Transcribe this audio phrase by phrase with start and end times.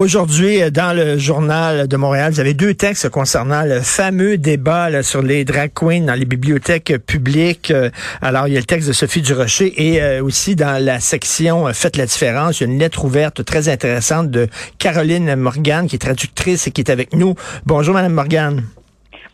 [0.00, 5.02] Aujourd'hui, euh, dans le journal de Montréal, vous avez deux textes concernant le fameux débat
[5.02, 7.72] sur les drag queens dans les bibliothèques publiques.
[7.72, 7.90] Euh,
[8.22, 11.74] alors, il y a le texte de Sophie Durocher et euh, aussi dans la section
[11.74, 14.46] Faites la différence, il y a une lettre ouverte très intéressante de
[14.78, 17.34] Caroline Morgan, qui est traductrice et qui est avec nous.
[17.66, 18.62] Bonjour, Madame Morgan.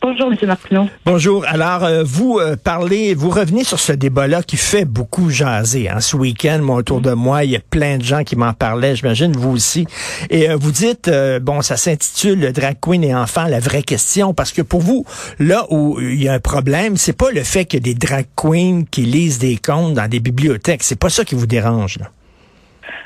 [0.07, 0.37] Bonjour, M.
[0.47, 0.87] Martineau.
[1.03, 1.45] Bonjour.
[1.47, 5.89] Alors, euh, vous euh, parlez, vous revenez sur ce débat-là qui fait beaucoup jaser.
[5.89, 5.99] Hein.
[5.99, 8.95] Ce week-end, moi, autour de moi, il y a plein de gens qui m'en parlaient,
[8.95, 9.87] j'imagine vous aussi.
[10.29, 11.09] Et euh, vous dites,
[11.41, 15.07] bon, ça s'intitule Drag Queen et enfants, la vraie question, parce que pour vous,
[15.39, 18.83] là où il y a un problème, c'est pas le fait que des drag queens
[18.91, 22.11] qui lisent des contes dans des bibliothèques, c'est pas ça qui vous dérange, là.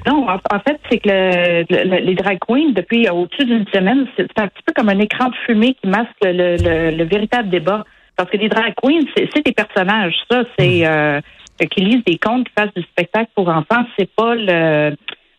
[0.07, 4.63] Non, en, fait, c'est que les drag queens, depuis au-dessus d'une semaine, c'est un petit
[4.65, 7.83] peu comme un écran de fumée qui masque le, véritable débat.
[8.15, 10.15] Parce que les drag queens, c'est des personnages.
[10.29, 10.85] Ça, c'est mm.
[10.85, 11.21] euh,
[11.71, 13.85] qui lisent des contes, qui fassent du spectacle pour enfants.
[13.97, 14.95] C'est pas le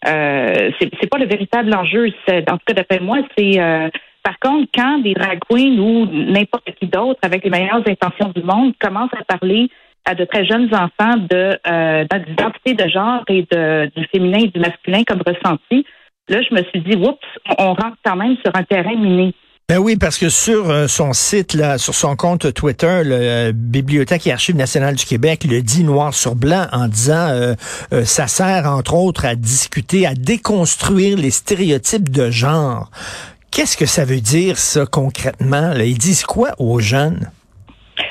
[0.07, 2.09] euh, c'est pas le véritable enjeu.
[2.29, 3.89] En tout cas, d'après moi, c'est euh,
[4.23, 8.43] par contre, quand des drag queens ou n'importe qui d'autre, avec les meilleures intentions du
[8.43, 9.71] monde, commencent à parler
[10.05, 14.49] à de très jeunes enfants de euh, d'identité de genre et de, du féminin et
[14.49, 15.85] du masculin comme ressenti,
[16.29, 17.19] là, je me suis dit, oups,
[17.59, 19.35] on rentre quand même sur un terrain miné.
[19.71, 23.53] Ben oui, parce que sur euh, son site, là, sur son compte Twitter, le euh,
[23.55, 27.55] Bibliothèque et Archives nationales du Québec le dit noir sur blanc en disant euh,
[28.05, 32.91] ça sert entre autres à discuter, à déconstruire les stéréotypes de genre.
[33.53, 35.73] Qu'est-ce que ça veut dire ça concrètement?
[35.73, 35.85] Là?
[35.85, 37.31] Ils disent quoi aux jeunes?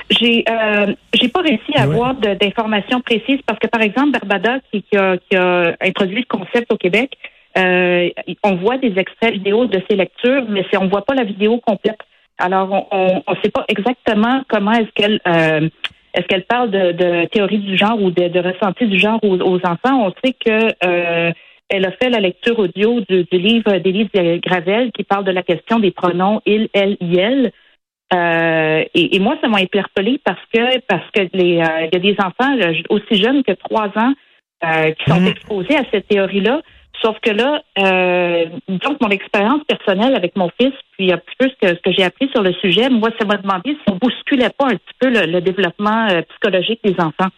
[0.09, 4.83] J'ai euh, j'ai pas réussi à avoir d'informations précises parce que par exemple Barbada qui,
[4.97, 7.15] a, qui a introduit le concept au Québec,
[7.57, 8.09] euh,
[8.43, 11.99] on voit des extraits vidéo de ses lectures, mais on voit pas la vidéo complète.
[12.37, 15.69] Alors on ne sait pas exactement comment est-ce qu'elle euh,
[16.13, 19.59] est-ce qu'elle parle de, de, théorie du genre ou de, de ressenti du genre aux,
[19.65, 20.07] enfants.
[20.07, 21.31] On sait que euh,
[21.69, 24.07] elle a fait la lecture audio du, du livre d'Élise
[24.41, 27.51] Gravel qui parle de la question des pronoms il, elle, il.
[28.13, 31.99] Euh, et, moi, ça m'a interpellée parce que parce que les euh, il y a
[31.99, 32.55] des enfants
[32.89, 34.13] aussi jeunes que trois ans
[34.63, 35.27] euh, qui sont mhm.
[35.27, 36.61] exposés à cette théorie-là.
[37.03, 41.49] Sauf que là, euh, donc mon expérience personnelle avec mon fils, puis un petit peu
[41.49, 43.95] ce que, ce que j'ai appris sur le sujet, moi, ça m'a demandé si on
[43.95, 47.29] bousculait pas un petit peu le développement psychologique des enfants.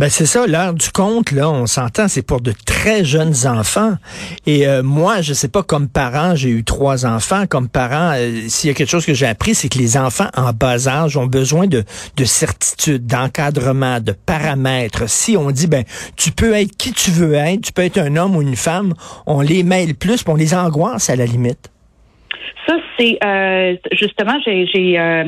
[0.00, 3.96] Ben c'est ça, l'heure du compte, là, on s'entend, c'est pour de très jeunes enfants.
[4.46, 7.48] Et euh, moi, je sais pas, comme parent, j'ai eu trois enfants.
[7.48, 10.28] Comme parent, euh, s'il y a quelque chose que j'ai appris, c'est que les enfants
[10.36, 11.82] en bas âge ont besoin de,
[12.16, 15.10] de certitude, d'encadrement, de paramètres.
[15.10, 15.82] Si on dit, ben,
[16.14, 18.94] tu peux être qui tu veux être, tu peux être un homme ou une femme,
[19.26, 21.70] on les mêle plus, puis on les angoisse à la limite.
[22.66, 25.24] Ça, c'est euh, justement, j'ai euh,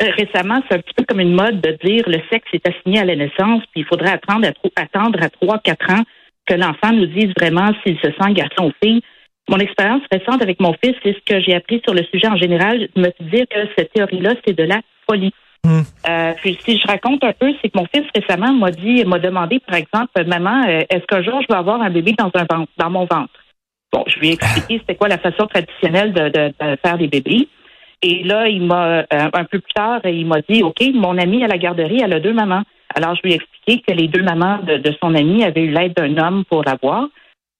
[0.00, 3.04] récemment, c'est un petit peu comme une mode de dire le sexe est assigné à
[3.04, 6.02] la naissance, puis il faudrait attendre à, attendre à 3-4 ans
[6.46, 9.02] que l'enfant nous dise vraiment s'il se sent garçon ou fille.
[9.48, 12.36] Mon expérience récente avec mon fils c'est ce que j'ai appris sur le sujet en
[12.36, 15.32] général, me dire que cette théorie-là, c'est de la folie.
[15.64, 15.82] Hmm.
[16.08, 19.20] Euh, puis si je raconte un peu, c'est que mon fils récemment m'a dit, m'a
[19.20, 22.72] demandé, par exemple, maman, est-ce qu'un jour je vais avoir un bébé dans un ventre,
[22.76, 23.41] dans mon ventre?
[23.92, 27.48] Bon, je lui ai expliqué c'était quoi la façon traditionnelle de, de, faire des bébés.
[28.02, 31.44] Et là, il m'a euh, un peu plus tard, il m'a dit OK, mon amie
[31.44, 32.62] à la garderie, elle a deux mamans.
[32.94, 35.94] Alors, je lui ai expliqué que les deux mamans de, son amie avaient eu l'aide
[35.94, 37.08] d'un homme pour l'avoir.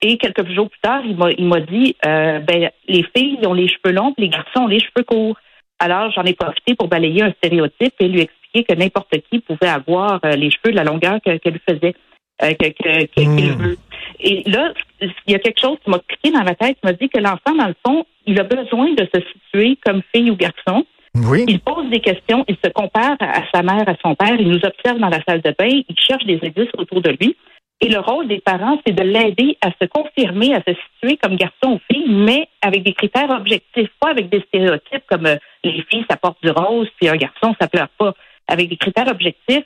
[0.00, 3.94] Et quelques jours plus tard, il m'a, dit euh, ben, les filles ont les cheveux
[3.94, 5.36] longs, les garçons ont les cheveux courts.
[5.78, 9.68] Alors, j'en ai profité pour balayer un stéréotype et lui expliquer que n'importe qui pouvait
[9.68, 11.94] avoir euh, les cheveux de la longueur qu'elle faisait,
[12.40, 13.62] que, qu'il hmm.
[13.62, 13.78] veut.
[14.22, 16.92] Et là, il y a quelque chose qui m'a cliqué dans la tête, qui m'a
[16.92, 20.36] dit que l'enfant, dans le fond, il a besoin de se situer comme fille ou
[20.36, 20.84] garçon.
[21.14, 21.44] Oui.
[21.46, 24.60] Il pose des questions, il se compare à sa mère, à son père, il nous
[24.64, 27.36] observe dans la salle de bain, il cherche des indices autour de lui.
[27.82, 31.36] Et le rôle des parents, c'est de l'aider à se confirmer, à se situer comme
[31.36, 35.84] garçon ou fille, mais avec des critères objectifs, pas avec des stéréotypes comme euh, les
[35.90, 38.14] filles, ça porte du rose, puis un garçon, ça pleure pas.
[38.46, 39.64] Avec des critères objectifs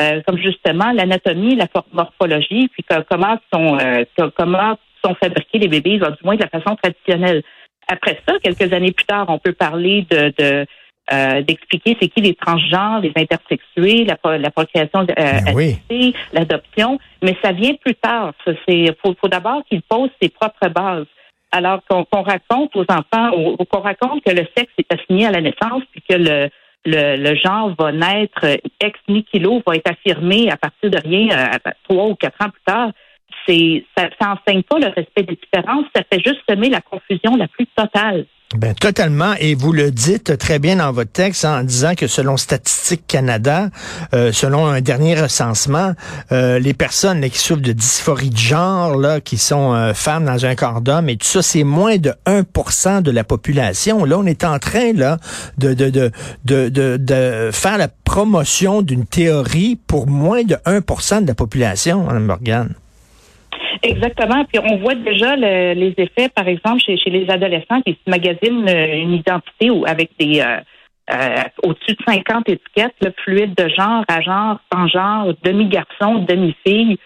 [0.00, 4.04] euh, comme justement l'anatomie, la morphologie, puis comment sont euh,
[4.36, 7.42] comment sont fabriqués les bébés, du moins de la façon traditionnelle.
[7.88, 10.66] Après ça, quelques années plus tard, on peut parler de, de
[11.10, 17.52] euh, d'expliquer c'est qui les transgenres, les intersexués, la, la procréation ben l'adoption, mais ça
[17.52, 18.34] vient plus tard.
[18.68, 21.06] C'est faut, faut d'abord qu'ils posent ses propres bases.
[21.50, 25.40] Alors qu'on raconte aux enfants, ou qu'on raconte que le sexe est assigné à la
[25.40, 26.50] naissance, puis que le
[26.84, 28.44] le, genre va naître
[28.80, 32.62] ex nihilo, va être affirmé à partir de rien euh, trois ou quatre ans plus
[32.64, 32.90] tard.
[33.46, 37.48] C'est ça, n'enseigne pas le respect des différences, ça fait juste semer la confusion la
[37.48, 38.26] plus totale.
[38.56, 39.34] Ben, totalement.
[39.40, 43.68] Et vous le dites très bien dans votre texte en disant que selon Statistique Canada,
[44.14, 45.92] euh, selon un dernier recensement,
[46.32, 50.46] euh, les personnes qui souffrent de dysphorie de genre, là, qui sont euh, femmes dans
[50.46, 54.06] un corps d'homme et tout ça, c'est moins de 1% de la population.
[54.06, 55.18] Là, on est en train là
[55.58, 56.10] de, de, de,
[56.46, 62.04] de, de, de faire la promotion d'une théorie pour moins de 1% de la population,
[62.04, 62.74] Mme Morgan.
[63.82, 64.44] Exactement.
[64.44, 68.94] Puis on voit déjà les effets, par exemple, chez, les adolescents qui se magasinent euh,
[68.94, 70.58] une identité ou avec des euh,
[71.12, 76.98] euh, au-dessus de 50 étiquettes, le fluide de genre à genre, sans genre, demi-garçon, demi-fille.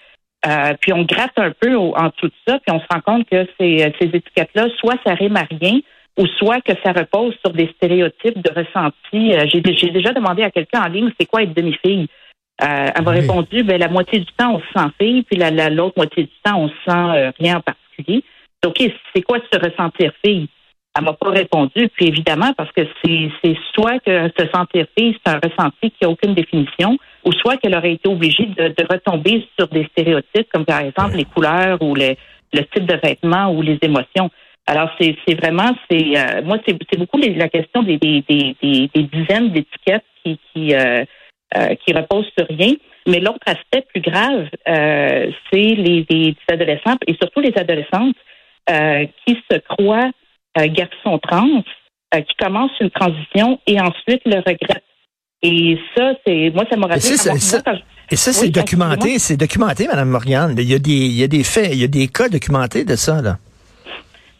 [0.80, 3.46] puis on gratte un peu en dessous de ça, puis on se rend compte que
[3.60, 5.78] ces, ces étiquettes-là, soit ça rime à rien,
[6.18, 9.34] ou soit que ça repose sur des stéréotypes de ressenti.
[9.48, 12.08] J'ai déjà demandé à quelqu'un en ligne, c'est quoi être demi-fille?
[12.62, 15.56] Euh, elle m'a répondu, ben, la moitié du temps, on se sent fille, puis l'autre
[15.56, 18.23] la, l'autre moitié du temps, on se sent euh, rien en particulier.
[18.62, 20.49] Donc, c'est quoi se ressentir fille?
[20.97, 25.32] Elle m'a pas répondu, puis évidemment, parce que c'est soit que se sentir fille, c'est
[25.32, 29.69] un ressenti qui n'a aucune définition, ou soit qu'elle aurait été obligée de, retomber sur
[29.69, 32.14] des stéréotypes, comme par exemple les couleurs ou le
[32.53, 34.31] type de vêtements ou les émotions.
[34.67, 38.55] Alors, c'est vraiment, c'est euh, moi, c'est beaucoup la question des, des, des,
[38.94, 41.05] des dizaines d'étiquettes qui, qui euh,
[41.84, 42.75] qui repose sur rien.
[43.06, 48.16] Mais l'autre aspect plus grave, euh, c'est les, les, adolescents et surtout les adolescentes
[48.70, 50.10] euh, qui se croient
[50.56, 51.62] garçons trans,
[52.14, 54.84] qui commencent une transition et ensuite le regrettent.
[55.43, 57.00] Et ça, c'est moi, ça m'a rappelé.
[58.10, 60.54] Et ça, c'est documenté, c'est documenté, Madame Morgan.
[60.58, 62.84] Il y a des, il y a des faits, il y a des cas documentés
[62.84, 63.38] de ça, là.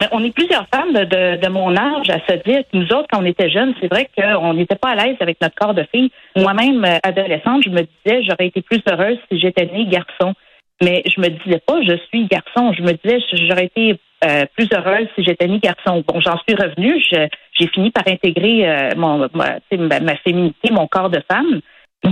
[0.03, 3.23] Ben, on est plusieurs femmes de, mon âge à se dire que nous autres, quand
[3.23, 6.11] on était jeunes, c'est vrai qu'on n'était pas à l'aise avec notre corps de fille.
[6.35, 10.35] Moi-même, euh, adolescente, je me disais, j'aurais été plus heureuse si j'étais née garçon.
[10.83, 12.73] Mais je me disais pas, je suis garçon.
[12.77, 16.03] Je me disais, j'aurais été euh, plus heureuse si j'étais née garçon.
[16.05, 17.01] Bon, j'en suis revenue.
[17.09, 21.61] J'ai fini par intégrer euh, ma, féminité, mon corps de femme.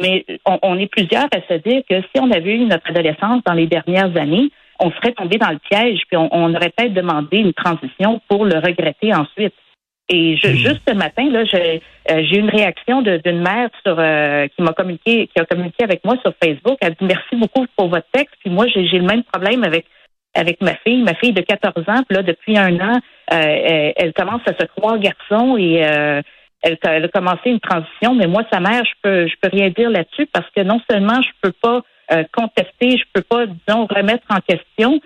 [0.00, 3.54] Mais on est plusieurs à se dire que si on avait eu notre adolescence dans
[3.54, 7.52] les dernières années, on serait tombé dans le piège, puis on, aurait peut-être demandé une
[7.52, 9.54] transition pour le regretter ensuite.
[10.08, 10.56] Et je, hmm.
[10.56, 14.72] juste ce matin, là, j'ai euh, eu une réaction d'une mère sur euh, qui m'a
[14.72, 16.78] communiqué, qui a communiqué avec moi sur Facebook.
[16.80, 18.34] Elle dit merci beaucoup pour votre texte.
[18.40, 19.86] Puis moi, j'ai le même problème avec
[20.34, 22.02] avec ma fille, ma fille de 14 ans.
[22.08, 23.00] Puis là, depuis un an,
[23.32, 26.22] euh, elle, commence à se croire garçon et elle,
[26.62, 28.14] elle, a commencé une transition.
[28.14, 31.20] Mais moi, sa mère, je peux je peux rien dire là-dessus parce que non seulement
[31.20, 35.00] je peux pas euh, contester, je peux pas, disons, remettre en question,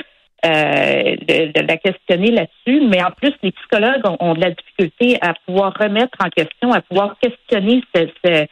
[0.45, 5.35] euh, de, la questionner là-dessus, mais en plus, les psychologues ont, de la difficulté à
[5.47, 8.47] pouvoir remettre en question, à pouvoir questionner euh,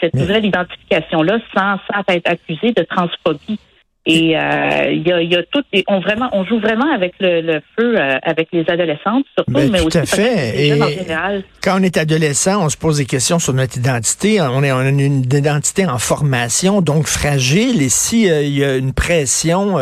[0.00, 3.58] cette nouvelle identification-là sans, sans être accusé de transphobie.
[4.06, 7.40] Et euh, il y, a, y, a, tout, on vraiment, on joue vraiment avec le,
[7.40, 10.66] le feu euh, avec les adolescentes surtout, ben, mais aussi à fait.
[10.66, 11.42] Et en général.
[11.62, 14.42] Quand on est adolescent, on se pose des questions sur notre identité.
[14.42, 17.80] On, est, on a une identité en formation, donc fragile.
[17.80, 19.76] Et si euh, il y a une pression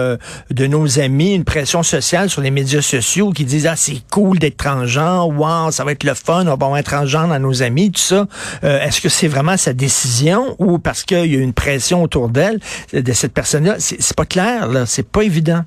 [0.51, 4.39] de nos amis, une pression sociale sur les médias sociaux qui disent ah c'est cool
[4.39, 7.91] d'être transgenre, wow ça va être le fun, on va être transgenre dans nos amis,
[7.91, 8.27] tout ça.
[8.63, 12.61] Est-ce que c'est vraiment sa décision ou parce qu'il y a une pression autour d'elle
[12.93, 13.79] de cette personne-là?
[14.12, 14.85] C'est pas clair, là.
[14.85, 15.62] C'est pas évident.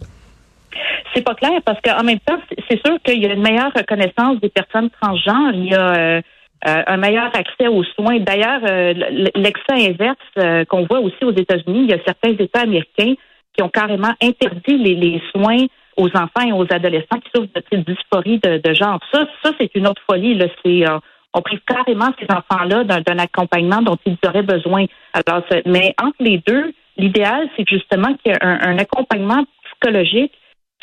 [1.15, 2.37] C'est pas clair parce qu'en même temps,
[2.69, 5.53] c'est sûr qu'il y a une meilleure reconnaissance des personnes transgenres.
[5.53, 6.21] Il y a euh,
[6.67, 8.19] euh, un meilleur accès aux soins.
[8.19, 8.93] D'ailleurs, euh,
[9.33, 13.15] l'excès inverse qu'on voit aussi aux États-Unis, il y a certains États américains
[13.55, 15.65] qui ont carrément interdit les, soins
[15.97, 18.99] aux enfants et aux adolescents qui souffrent de dysphorie de, de genre.
[19.11, 20.35] Ça, ça c'est une autre folie.
[20.35, 20.99] Là.
[21.33, 24.85] On prive carrément ces enfants-là d'un accompagnement dont ils auraient besoin.
[25.13, 30.31] Alors, mais entre les deux, L'idéal, c'est justement qu'il y ait un, accompagnement psychologique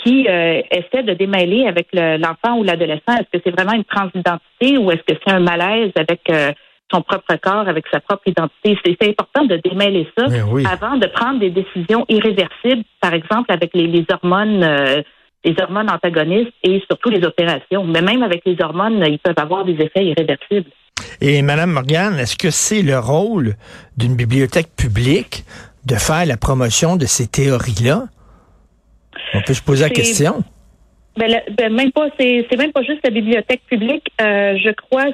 [0.02, 3.14] qui euh, essaie de démêler avec l'enfant ou l'adolescent.
[3.18, 6.52] Est-ce que c'est vraiment une transidentité ou est-ce que c'est un malaise avec euh,
[6.92, 8.76] son propre corps, avec sa propre identité?
[8.84, 10.26] C'est important de démêler ça
[10.70, 14.64] avant de prendre des décisions irréversibles, par exemple avec les, hormones.
[14.64, 15.02] Euh,
[15.44, 17.84] les hormones antagonistes et surtout les opérations.
[17.84, 20.70] Mais même avec les hormones, ils peuvent avoir des effets irréversibles.
[21.20, 23.54] Et Madame Morgan, est-ce que c'est le rôle
[23.96, 25.44] d'une bibliothèque publique
[25.86, 28.04] de faire la promotion de ces théories-là?
[29.34, 30.42] On peut se poser la question.
[31.16, 34.06] Ben, ben, même pas, c'est, même pas juste la bibliothèque publique.
[34.20, 35.06] Euh, je crois,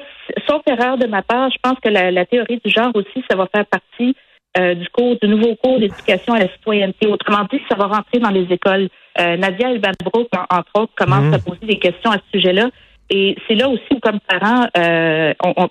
[0.47, 3.47] sauf erreur de ma part, je pense que la, théorie du genre aussi, ça va
[3.53, 4.15] faire partie
[4.57, 7.07] euh, du cours, du nouveau cours d'éducation à la citoyenneté.
[7.07, 8.89] Autrement dit, ça va rentrer dans les écoles.
[9.19, 11.33] Euh, Nadia Elbanbrook, entre autres, commence mhm.
[11.33, 12.69] à poser des questions à ce sujet-là.
[13.09, 15.69] Et c'est là aussi où, comme parents, euh, on,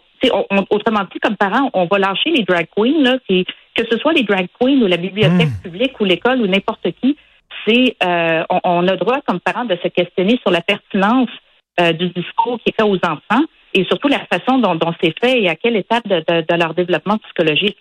[0.71, 4.12] autrement dit, comme parents, on va lâcher les drag queens, là, qui, que ce soit
[4.12, 5.62] les drag queens ou la bibliothèque hmm.
[5.62, 7.16] publique ou l'école ou n'importe qui,
[7.66, 11.30] c'est euh, on, a droit comme parents de se questionner sur la pertinence
[11.97, 15.49] du discours qui est fait aux enfants et surtout la façon dont, c'est fait et
[15.49, 17.76] à quelle étape de leur développement psychologique.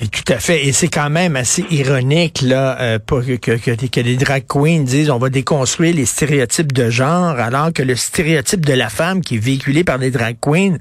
[0.00, 0.64] Et tout à fait.
[0.66, 5.10] Et c'est quand même assez ironique là euh, que, que, que, les drag queens disent
[5.10, 9.34] on va déconstruire les stéréotypes de genre, alors que le stéréotype de la femme qui
[9.36, 10.78] est véhiculé par les drag queens,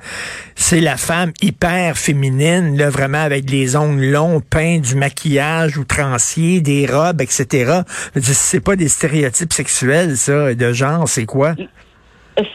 [0.56, 6.62] c'est la femme hyper féminine, là, vraiment avec les ongles longs, peints, du maquillage outrancier,
[6.62, 7.82] des robes, etc.
[8.16, 11.56] C'est pas des stéréotypes sexuels, ça, de genre, c'est quoi?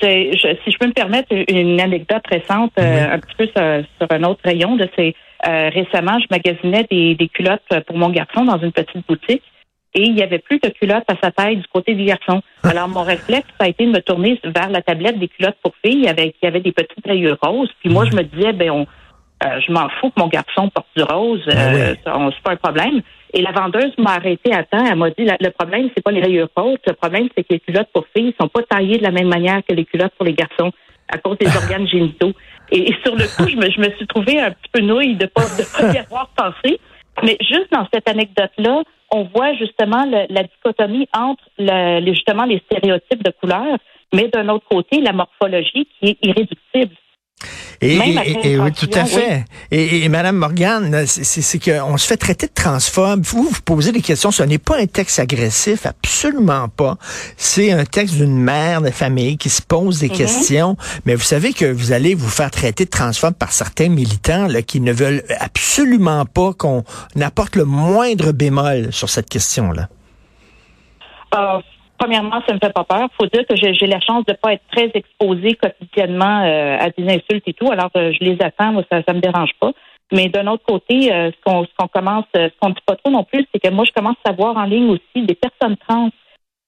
[0.01, 0.31] C'est,
[0.65, 4.41] si je peux me permettre une anecdote récente, euh, un petit peu sur, un autre
[4.45, 5.15] rayon, de ces
[5.47, 9.43] euh, récemment, je magasinais des, culottes pour mon garçon dans une petite boutique
[9.95, 12.43] et il y avait plus de culottes à sa taille du côté du garçon.
[12.63, 15.75] Alors mon réflexe ça a été de me tourner vers la tablette des culottes pour
[15.85, 15.99] filles.
[16.01, 17.71] Il y avait, il y avait des petites rayures roses.
[17.81, 18.87] Puis moi, je me disais, ben on,
[19.45, 22.57] euh, je m'en fous que mon garçon porte du rose, ah euh, c'est pas un
[22.57, 23.03] problème.
[23.35, 24.85] Et la vendeuse m'a arrêté à temps.
[24.91, 26.79] Elle m'a dit le problème, c'est pas les rayures roses.
[26.87, 29.61] Le problème, c'est que les culottes pour filles sont pas taillées de la même manière
[29.69, 30.73] que les culottes pour les garçons
[31.09, 32.33] à cause des organes génitaux.
[32.71, 35.27] Et, sur le coup, je me, je me suis trouvée un petit peu nouille de
[35.27, 36.81] pas, de pas y avoir pensé.
[37.23, 43.23] Mais juste dans cette anecdote-là, on voit justement la dichotomie entre le, justement les stéréotypes
[43.23, 43.79] de couleur,
[44.13, 46.95] mais d'un autre côté, la morphologie qui est irréductible.
[47.83, 47.99] Et,
[48.59, 49.45] oui, tout à fait.
[49.71, 53.23] Et, et, Madame Morgan, c'est qu'on se fait traiter de transphobe.
[53.25, 54.31] Vous vous posez des questions.
[54.31, 56.97] Ce n'est pas un texte agressif, absolument pas.
[57.37, 60.17] C'est un texte d'une mère de famille qui se pose des mm-hmm.
[60.17, 60.77] questions.
[61.05, 64.63] Mais vous savez que vous allez vous faire traiter de transphobe par certains militants là,
[64.63, 66.85] qui ne veulent absolument pas qu'on
[67.21, 69.89] apporte le moindre bémol sur cette question-là.
[71.33, 71.61] Ah,
[71.99, 73.09] Premièrement, ça me fait pas peur.
[73.19, 77.05] Faut dire que j'ai la chance de pas être très exposée quotidiennement euh, à des
[77.05, 77.71] insultes et tout.
[77.71, 79.73] Alors, euh, je les attends, moi, ça, ça me dérange pas.
[80.13, 83.25] Mais d'un autre côté, euh, ce qu'on qu'on commence, ce qu'on dit pas trop non
[83.25, 86.11] plus, c'est que moi, je commence à voir en ligne aussi des personnes trans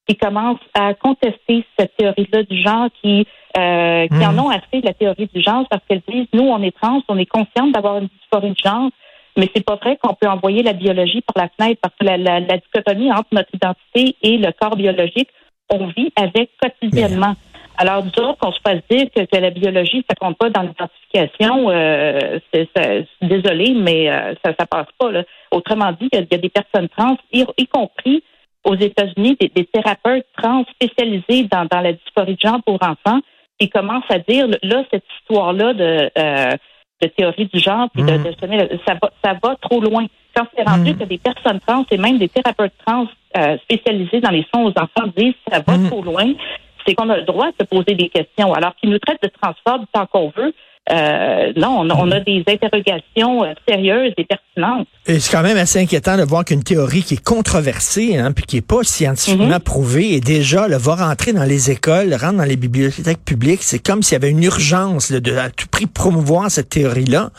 [0.07, 4.39] qui commencent à contester cette théorie-là du genre, qui qui en mmh.
[4.39, 7.17] ont assez de la théorie du genre parce qu'elles disent, nous, on est trans, on
[7.17, 8.89] est consciente d'avoir une dysphorie de genre,
[9.39, 12.17] mais c'est pas vrai qu'on peut envoyer la biologie par la fenêtre parce que la,
[12.17, 15.29] la, dichotomie entre notre identité et le corps biologique,
[15.69, 17.35] on vit avec quotidiennement.
[17.77, 22.39] Alors, du qu'on se fasse dire que, la biologie, ça compte pas dans l'identification, euh,
[22.53, 22.67] c'est,
[23.21, 25.11] désolé, mais euh, ça, ça passe pas.
[25.11, 25.23] Là.
[25.51, 28.21] Autrement dit, il y, a des personnes trans, y, compris
[28.65, 33.21] aux États-Unis, des, thérapeutes trans spécialisés dans, dans la dysphorie de genre pour enfants,
[33.57, 36.57] qui commencent à dire, là, cette histoire-là de euh,
[37.01, 38.79] de théorie du genre, puis de, mm.
[38.85, 40.05] ça va, ça va trop loin.
[40.35, 40.97] Quand c'est rendu mm.
[40.97, 44.73] que des personnes trans et même des thérapeutes trans euh, spécialisés dans les soins aux
[44.79, 45.89] enfants disent ça va mm.
[45.89, 46.33] trop loin,
[46.85, 48.53] c'est qu'on a le droit de se poser des questions.
[48.53, 50.53] Alors qu'ils nous traitent de transphobes tant qu'on veut,
[50.91, 54.87] euh, non, on a, des interrogations euh, sérieuses et pertinentes.
[55.05, 58.45] Et c'est quand même assez inquiétant de voir qu'une théorie qui est controversée, hein, puis
[58.45, 59.59] qui est pas scientifiquement mhm.
[59.59, 63.77] prouvée, et déjà le va rentrer dans les écoles, rentre dans les bibliothèques publiques, c'est
[63.77, 67.29] comme s'il y avait une urgence de à tout prix promouvoir cette théorie-là,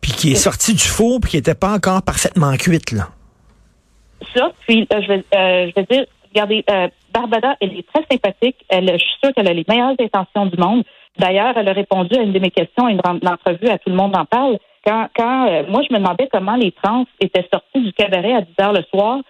[0.00, 3.08] puis qui est sortie du four, puis qui n'était pas encore parfaitement cuite là.
[4.34, 6.64] Ça, puis euh, je, vais, je vais dire, regardez,
[7.12, 8.56] Barbada, elle est très sympathique.
[8.68, 10.82] Elle, je suis sûre qu'elle a les meilleures intentions du monde.
[11.18, 14.16] D'ailleurs, elle a répondu à une de mes questions, une entrevue à Tout le monde
[14.16, 14.58] en parle.
[14.84, 18.40] Quand, quand euh, moi, je me demandais comment les trans étaient sortis du cabaret à
[18.42, 19.20] 10 heures le soir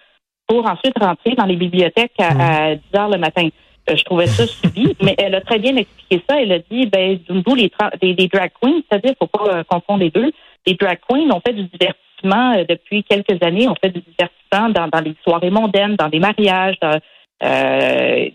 [0.47, 3.47] pour ensuite rentrer dans les bibliothèques à, 10 heures le matin.
[3.89, 6.41] Euh, je trouvais ça subi, mais elle a très bien expliqué ça.
[6.41, 10.11] Elle a dit, ben, d'où les, des, drag queens, c'est-à-dire, faut pas euh, confondre les
[10.11, 10.31] deux.
[10.65, 13.67] Les drag queens ont fait du divertissement depuis quelques années.
[13.67, 16.99] On fait du divertissement dans, dans les soirées mondaines, dans les mariages, dans,
[17.43, 18.29] euh,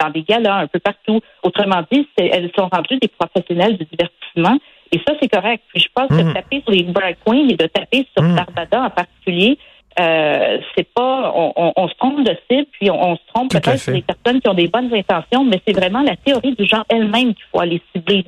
[0.00, 1.20] dans des galas un peu partout.
[1.42, 4.58] Autrement dit, elles sont rendues des professionnels du divertissement.
[4.92, 5.62] Et ça, c'est correct.
[5.72, 6.34] Puis je pense que mhm.
[6.34, 8.38] taper sur les drag queens et de taper sur mmh.
[8.74, 9.58] en particulier,
[10.00, 13.92] euh, c'est pas, on, on, se trompe de cible, puis on, se trompe peut-être sur
[13.92, 17.34] les personnes qui ont des bonnes intentions, mais c'est vraiment la théorie du genre elle-même
[17.34, 18.24] qu'il faut aller cibler.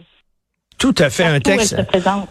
[0.85, 1.75] Tout à fait, un texte,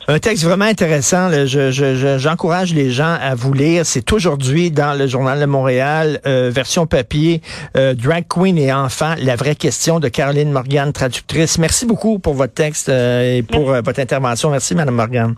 [0.08, 1.28] un texte vraiment intéressant.
[1.48, 3.84] J'encourage je, les gens à vous lire.
[3.84, 7.42] C'est aujourd'hui dans le Journal de Montréal, euh, version papier,
[7.76, 11.58] euh, Drag Queen et enfants, la vraie question de Caroline Morgan, traductrice.
[11.58, 14.52] Merci beaucoup pour votre texte euh, et pour votre intervention.
[14.52, 15.34] Merci, Madame Morgan.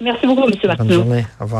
[0.00, 0.50] Merci beaucoup, M.
[0.64, 0.88] Martineau.
[0.88, 1.26] Bonne journée.
[1.38, 1.56] Au revoir.